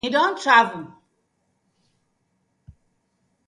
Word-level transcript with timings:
Him 0.03 0.11
don 0.13 0.35
travel. 0.35 0.87